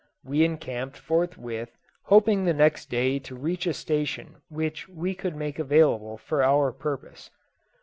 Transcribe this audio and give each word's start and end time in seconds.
We 0.23 0.43
encamped 0.43 0.97
forthwith, 0.97 1.77
hoping 2.05 2.43
the 2.45 2.55
next 2.55 2.87
day 2.89 3.19
to 3.19 3.35
reach 3.35 3.67
a 3.67 3.71
station 3.75 4.37
which 4.49 4.89
we 4.89 5.13
could 5.13 5.35
make 5.35 5.59
available 5.59 6.17
for 6.17 6.41
our 6.41 6.71
purpose. 6.71 7.29